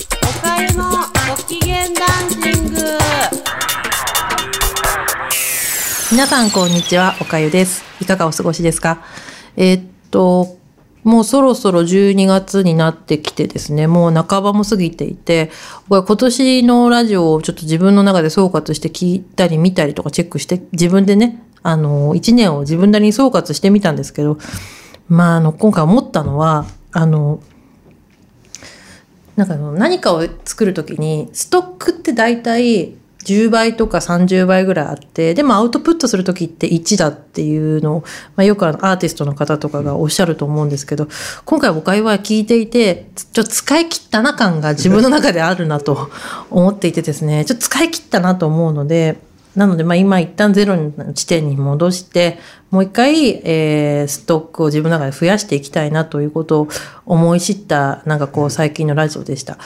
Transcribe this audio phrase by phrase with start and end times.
[0.00, 0.84] おかゆの
[1.28, 2.80] ご機嫌ダンシング。
[6.12, 7.82] 皆さんこんにちはおかゆです。
[8.00, 9.02] いかがお過ごしですか？
[9.56, 10.56] えーっと
[11.02, 15.50] もうそろそろ12月になってきてですねもう半ばも過ぎていて
[15.88, 24.38] これ今年のラジオをちょっと自分の中で総括して聞いたり見たりとかチェックして自分でねあの1年を自分なりに総括してみたんですけど
[25.08, 27.40] まああの今回思ったのはあの
[29.38, 32.94] なんか何かを作る時にストックって大体
[33.24, 38.00] 10倍とか30倍ぐらいあってでもアウトプットする時って1だっていうのを、
[38.34, 41.06] まあ、よくあのアーティストの方とかがおっしゃると思うんですけど
[41.44, 46.10] 今回お会話聞いていてちょっと使い切ったな感が自分の中であるなと
[46.50, 49.18] 思っていてですねちょっと使い切ったなと思うので
[49.58, 52.38] なので、まあ、今一旦ゼロの地点に戻して、
[52.70, 56.68] もう一回、えーストックを自分の中で増やしていきたいなということを
[57.06, 59.58] 思い知った、なんかこう、最近のラジオでした。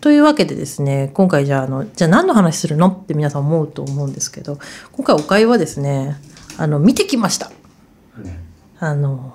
[0.00, 2.88] というわけでですね、今回じゃあ、あの、じゃあ何の話するの？
[2.88, 4.58] って皆さん思うと思うんですけど、
[4.92, 6.16] 今回お会はですね、
[6.56, 7.52] あの、見てきました。
[8.78, 9.34] あの、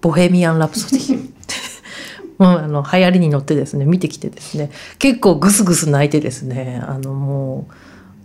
[0.00, 1.30] ボヘミアン・ラプソディ。
[2.38, 7.72] もうあの流行りに乗ってですね見てきてですね結構グスグス泣いてですねあのもう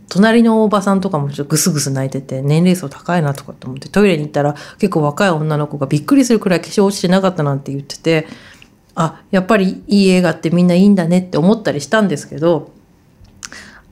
[0.09, 8.28] 隣のおばさんとかもちょっとグスグス泣いてて年齢層高いなとかって思ってトイレに行ったら結構若い女の子がびっくりするくらい化粧落ちてなかったなんて言ってて
[8.96, 12.72] あやっぱりいい映画ってみんないいんだねって思ったりしたんですけど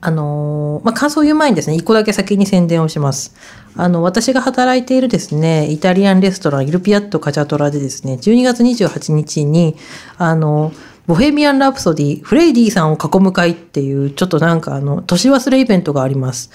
[0.04, 3.36] あのーまあ、感想を言う前にですね、一個だけ先に宣伝をします。
[3.76, 9.76] あの、私が働いているですね、イタリアンレストラン、イルピアットカチャトラでですね、12月28日に、
[10.18, 10.72] あの、
[11.06, 16.50] ボヘミアン・ラプソディ、フレイディさんを囲む会っていう、ちょっとなんかあの、年忘れイベントがあります。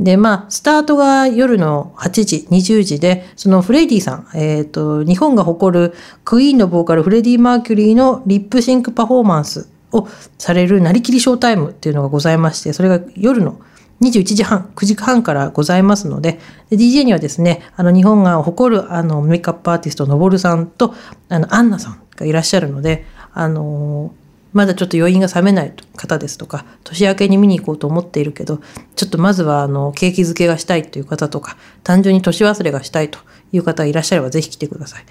[0.00, 13.60] で、まあ、スタートが夜の8時、20時で、そのフレイディさん、えっ、と、日本が誇るクイーンのボーカルフレディ・マーキュリーの lip sync パフォーマンスをされるなりきりショータイムっていうのがございまして、それが夜の
[14.00, 20.94] 21時半、9時半からございますので、で DJ にはですね、あの日本が誇るあのメイクアップアーティストのぼるさんと、
[21.28, 24.14] あのアンナさんがいらっしゃるので、あの
[24.52, 28.60] まだちょっと余韻が冷めない方ですとか、年明けに見に行こうと思っているけど、
[28.96, 33.18] ちょっとまずはあの景気づけがしたいという方とか、単純に年忘れがしたいと
[33.52, 35.04] いう方がいらっしゃればぜひ来てください。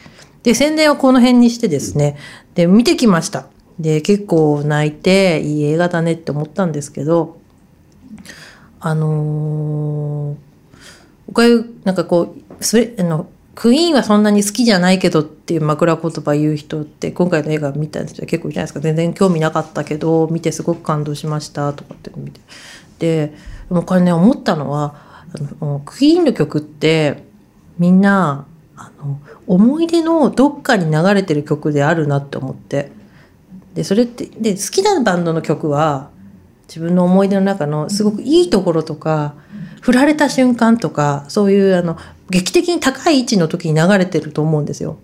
[0.44, 2.18] で、宣伝はこの辺にしてですね、
[2.54, 3.48] で、見てきました。
[3.80, 7.38] で、結構泣いて、いい映画だねって思ったんですけど、
[8.80, 10.36] あのー、
[11.28, 18.80] おかゆ、なんかこう、それ、あの、クイーンはそんなに好きじゃないけどっていう枕言葉言う人って今回の映画見た人は結構いるじゃないですか。
[18.80, 22.40] 全然興味なかったけど見てすごく感動しましたとかって見て。
[23.00, 23.34] で
[23.70, 27.24] でもこれね思ったのはあのクイーンの曲って
[27.78, 28.46] みんな
[28.78, 32.92] あの思い出のどっかに流れてる曲であるなって思って。
[33.74, 36.10] でそれってで好きなバンドの曲は
[36.68, 39.36] 自分の思い出の中のすごくいいところとか
[39.82, 41.98] 振られた瞬間とかそういうあの
[42.32, 44.98] 劇的に高い位置の時に流れてると思うんですよ。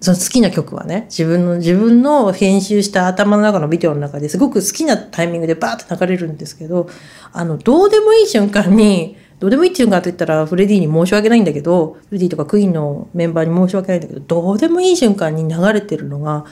[0.00, 6.90] その好きな曲はね自分の自分の編集した頭の中のビデオの中ですごく好きなタイミングでバーッと流れるんですけど
[7.32, 16.44] あのどうでもいい瞬間にどうでもいい瞬間と言ったらフレディに申し訳ないんだけどフレディとかクイーンのメンバーに申し訳ないんだけどどうでもいい瞬間に流れてるのが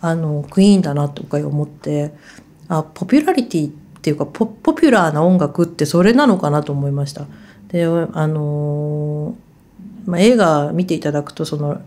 [0.00, 2.14] あのクイーンだなとか思って
[2.68, 7.26] あポピュラリティっていうかポポピュラーな音楽ってそれなのかなと思いました。
[7.74, 9.44] であのー
[10.06, 11.82] まあ、映画見ていただくとその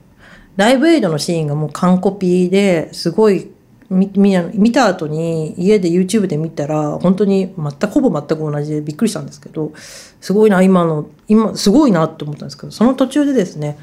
[0.58, 3.52] ライブエイドのシーンがもう完コピですごい
[3.90, 9.72] 見見見た後に家で YouTube で見たら本当に全くほぼ全く同じでびっくりしたんですけど
[10.20, 13.78] すごいな今の今すごいなと思ったんですけどその途中でですね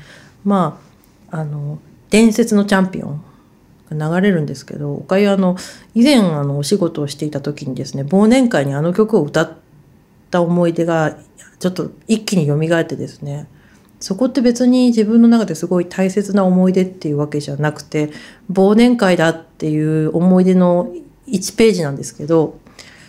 [0.45, 0.79] ま
[1.31, 1.79] ああの
[2.11, 3.25] 伝説のチャンピオン
[3.97, 5.57] が流れるんですけどおかゆあの
[5.95, 9.57] 以前あのお仕事をしていた時にですね忘年会にあの曲を歌っ
[10.31, 11.17] た思い出が
[11.65, 13.49] ちょっと一気に蘇ってですね
[13.99, 18.11] そこって別に自分の中ですごい大切な思い出っていうわけじゃなくて
[18.53, 20.93] 忘年会だっていう思い出の
[21.27, 22.61] 1ページなんですけど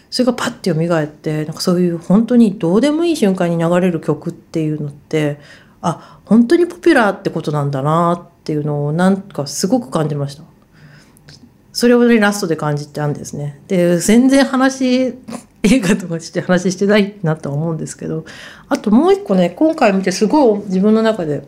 [0.10, 5.38] それがパッて蘇ってなんかそういう本当にどうでもいい瞬間に流れる曲っていうのって
[5.82, 10.44] あ本当にポピュラーってことなんだなっていうのをなんかすごく感じました。
[11.74, 13.60] それをねラストで感じたんですね。
[13.68, 15.16] で全然話
[15.66, 18.26] 映画とかして話してないなとは思うんですけど
[18.70, 21.48] あともう一個ね今回見てすごい自分の中で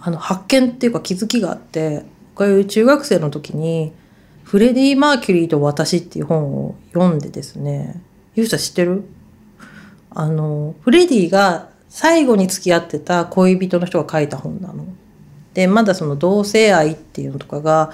[0.00, 3.92] あの発見っていうか気づきがあってこういう中学生の時に
[4.42, 8.02] 「フレディ・マーキュリーと私」っていう本を読んでですね
[8.34, 9.04] ゆうさん知ってる？
[10.10, 14.84] あのフレディが最後に付き合ってた恋人の人が書いた本なの。
[15.54, 17.92] でまだその同性愛っていうのとかが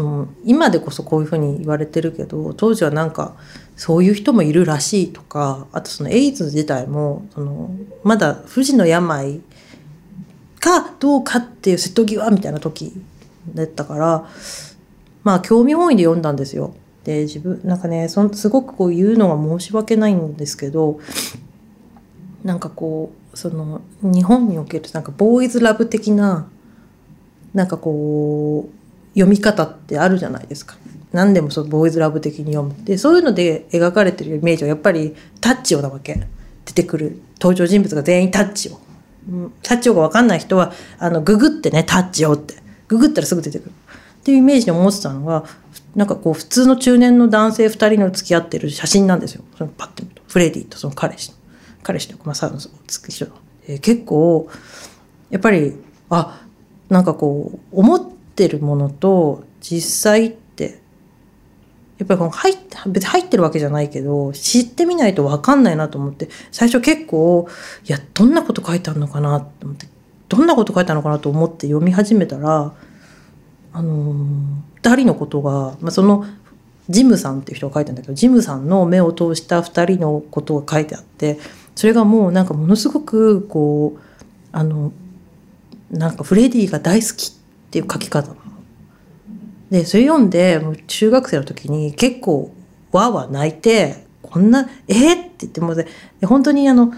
[0.00, 3.36] うん、今でこそこういうふうに言われてるけど当時はなんか
[3.76, 7.70] そういう人もいるらしいとかあとそのエイズ自体もその
[8.02, 9.40] まだ不治の病
[10.58, 12.92] かどうかっていう瀬戸際みたいな時
[13.54, 14.26] だったから
[15.22, 16.74] まあ興味本位で読んだんですよ。
[17.04, 21.00] で自分なんかねそすごくこう言うのは申し訳ないんですけど
[22.44, 26.48] なんかこうその日本におけるなんかボーイズラブ的な
[27.54, 28.79] なんかこう
[29.14, 30.76] 読み方ってあるじゃないですか。
[31.12, 32.74] 何でもそうボーイズラブ的に読む。
[32.84, 36.26] でそういうので描かれてるイメージはやっぱりタッチオなわけ。
[36.64, 38.78] 出てくる登場人物が全員タッチオ、
[39.62, 42.54] タッチオが分かんない人はあのググってねタッチオって。
[42.86, 43.72] ググったらすぐ出てくる。
[44.20, 45.44] っていうイメージで思ってたのが
[45.94, 49.42] なんかこう普通の中年の男性2人の付き合ってる写真なんですよ。
[49.56, 50.22] そのパッて見ると。
[50.28, 51.36] フレディとその彼氏の。
[51.82, 53.32] 彼氏のまあサウの付き人の、
[53.66, 54.48] えー結構
[55.30, 55.74] やっぱり
[56.10, 56.40] あ
[56.88, 58.10] なんかこう思っ
[58.40, 60.80] てるものと実際って
[61.98, 62.56] やっぱりこの入っ
[62.86, 67.46] 別に入ってるわけじゃないけど知ってみないと分かんないなと思って最初結構
[67.86, 69.86] いやどんなこと書いてあるのかなと思って
[70.30, 72.72] どんなこと書いてあるのかなと思って読み始めたら
[73.74, 74.14] あの
[74.82, 76.24] 2人のことが、まあ、その
[76.88, 81.38] ジムさんっていう人が書いてあるんだけどジムさんの目を通した2人のことが書いてあって
[81.74, 84.00] それがもうなんかものすごくこう
[84.52, 84.92] あの
[85.90, 87.39] なんかフレディが大好き
[87.70, 88.34] っていう書き方。
[89.70, 92.52] でそれ読んで中学生の時に結構
[92.90, 95.86] わーわー泣いてこんな「えー、って言ってもう
[96.26, 96.92] 本当にあの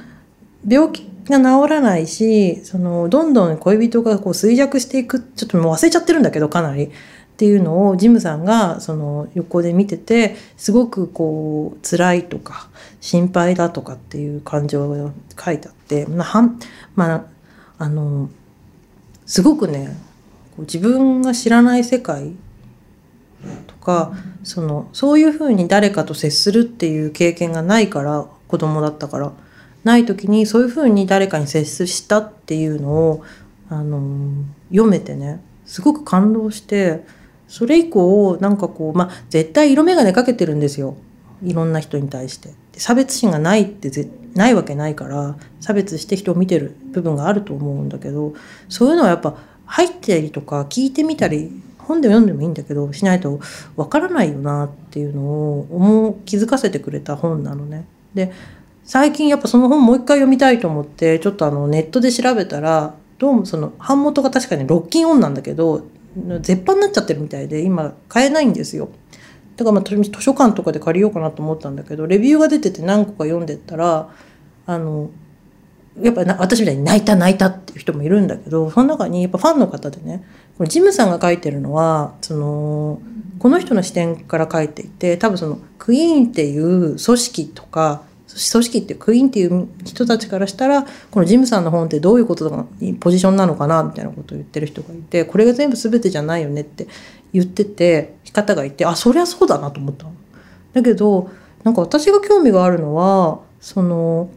[0.67, 6.91] 病気が治らないしそのどんどん恋人がこう衰弱していくちょっともう忘れちゃってるんだけどかなり。
[7.33, 12.69] っていうのをジムさんがその横で見ててすごくこう辛いとか
[13.01, 15.11] 心配だとかっていう感情が
[15.43, 16.61] 書いてあってまあはん
[16.95, 17.25] まあ
[17.79, 18.29] あの
[19.27, 19.97] すごくね
[20.63, 22.33] 自分が知らない世界
[23.67, 24.13] とか
[24.43, 29.33] そのそういうふうに誰かと接するっていう経験がないから子供だったから
[29.85, 33.25] ない時にそういうふうに誰かに接したっていうのを
[33.69, 37.05] あの読めてねすごく感動して
[37.49, 40.97] それ以降なんかこうまあ絶対色眼鏡かけてるんですよ
[41.43, 42.51] いろんな人に対して。
[42.79, 43.91] 差別心がないって
[44.35, 48.33] ないわけないから差別して人を見てる部分があると思うんだけど
[48.69, 49.37] そういうのはやっぱ
[49.67, 53.41] 入ったりとか聞いてみたり本でも読んでもいいんだけどしないと
[53.77, 57.87] わからないよなっていうのを思う気づかせてくれた本なのね。
[58.15, 58.33] で
[58.85, 65.87] 最近やっぱその本もう一回読みたいと思ってちょっとあのネットで調べたらどうもその版元が確かにロッキンオンなんだけど
[66.41, 68.89] 絶版になっちゃってるみたいで今買えないんですよ。
[69.57, 74.09] だからまあ図書館とかで借りようかなと思ったんだけどレビューが出てて何個か読んでったら
[74.67, 75.11] あの
[76.01, 80.25] やっぱな私みたいに泣いた泣いたっていう人もいるんだけどその中にやっぱファンの方でね
[80.57, 83.03] このジムさんが書いてるのはその
[83.39, 92.65] この人の視点から書いていて多分そのクイーンっていう組織とか組織ってクイーンっていう人たちからしたらこのジムさんの本ってどういうことが
[93.01, 96.87] ポジションなのかなみたいなことを言ってる人がいてこれが全部全てじゃないよねって
[97.35, 100.07] 言ってて方がいてあそりゃそうだなと思った。
[100.73, 101.31] だけど
[101.65, 104.31] なんか私が興味があるのはその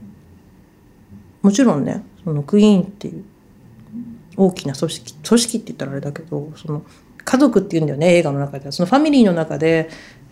[1.46, 3.24] もちろんねそのクイーンっていう
[4.36, 6.84] 大きな組織組織って言ったらあれだけどその
[7.24, 8.72] 家族っていうんだよね映画の中では。
[8.72, 9.90] そのファミリーの中で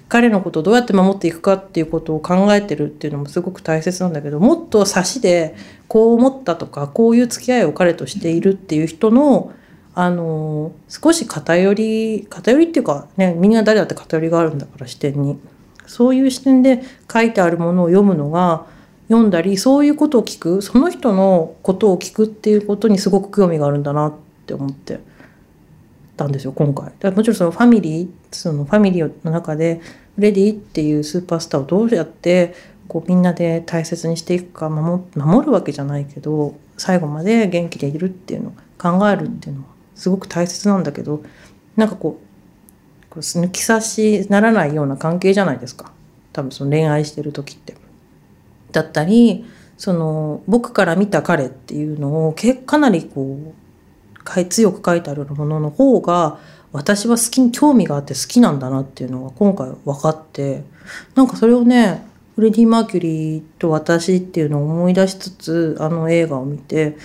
[0.10, 5.56] 彼のことをどうやって守っていくかっていうことを考えてるっていうのもすごく大切なんだけどもっと差しで
[5.88, 9.54] こう思ったとかこういう付き合いを彼としているっていう人の
[9.94, 15.38] あの少し偏り偏りっていうかねみんな誰だって偏りがあるんだから視点に。
[15.86, 18.66] そういう視点で書いてあるものを読むのが
[19.10, 24.14] 読んだりそういうことを聞くその人のことを聞くっていうことにすごく興味があるんだなっ
[24.46, 25.00] て思って
[26.16, 26.92] たんですよ今回。
[27.00, 29.82] だもちろんそのファミリーそのファミリーの中で
[30.18, 32.56] レディっていうスーパースターをどうやって
[32.88, 41.24] こうみんなで大切にしていくか守守るわけじゃないけど最後まで元気でいるっていうのを考えるっていうのはすごく大切なんだけど
[41.76, 45.92] なんかこうこう抜き差しならないような関係じゃないですか
[46.32, 47.83] 多分その恋愛してる時って。
[48.74, 49.46] だったり
[49.78, 56.40] その僕から見た彼っていうのをけかなりこう強く書いてあるものの方が
[56.72, 60.64] 私は好きに興味があって好きなんだなっていうのが今回分かって
[61.16, 66.98] なんかそれをねフレディ・マーキュリーと私っていうのを思い出しつつあの映画を見て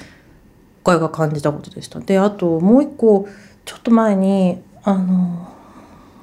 [0.82, 2.00] 今回が感じたことでした。
[2.00, 3.28] であともう一個
[3.66, 5.52] ちょっと前にあの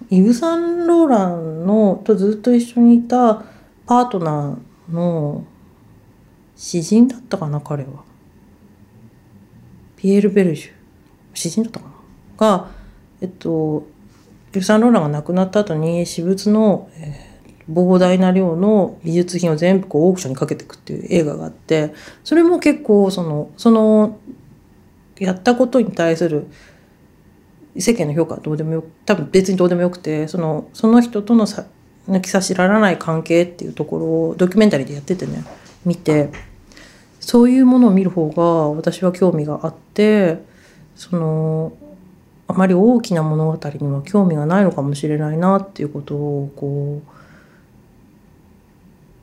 [0.10, 3.44] イヴ・サンローランのとずっと一緒にいた
[3.86, 4.58] パートナー
[4.89, 5.46] の
[6.56, 8.04] 詩人だったかな彼は。
[9.98, 10.72] ピエール・ベルジュ
[11.34, 11.94] 詩人だったかな
[12.38, 12.72] が
[13.22, 13.88] えっと
[14.54, 17.36] イヴ・サンローランが亡くなった後に私物の、えー
[17.72, 24.20] 膨大な量の美術品を全部こうオークションにかけていくっていう映画があってそれも結構そのその
[25.18, 26.48] やったことに対する
[27.77, 31.65] 世間の評価はどうでもよく多分別にどうでもよくてそのその人とのさ
[32.09, 35.43] 抜き差しららない関係っていうところをドキュメンタリーでやっててね
[35.85, 36.31] 見て
[37.19, 40.43] そういうものを見る方が私は興味があって
[40.95, 41.74] その
[42.47, 47.09] あまり大きな物語には興味がないのかもしれないなっていうことをこう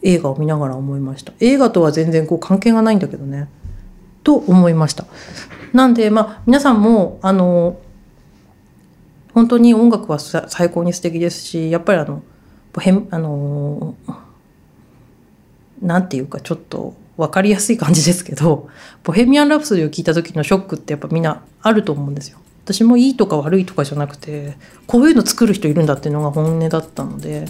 [0.02, 1.32] 映画を見ながら思いました。
[1.38, 3.48] 映画とは全然こう関係がないんだけどね。
[4.24, 5.06] と思いました。
[5.72, 7.78] なんでまあ皆さんもあの
[9.32, 12.24] 本当に音楽は最高に素敵ですしやっぱりあの
[13.10, 13.94] あの
[15.80, 18.68] なんていうかちょっと分かりやすい感じですけど
[19.04, 22.38] 「ボヘミアン・ラプソディ」を聞いた時のショックってやっぱみんなあると思うんですよ。
[22.64, 27.46] 私もいいとか悪いとかじゃなくてこういうの作る人いるんだっていうのが本音だったので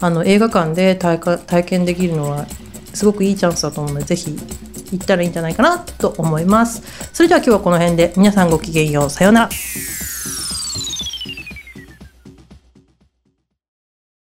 [0.00, 2.46] あの映画館で体体験できるのは
[2.92, 4.36] すごくいいチャンスだと思うのでぜひ
[4.90, 6.82] 行ったらいいんじゃないかなと思います。
[7.12, 9.50] それでは今日はこの辺で皆さんごきげんようさようなら。